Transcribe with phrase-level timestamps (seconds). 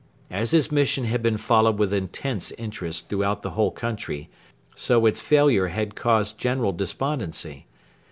[0.31, 4.31] As his mission had been followed with intense interest throughout the whole country,
[4.75, 7.67] so its failure had caused general despondency.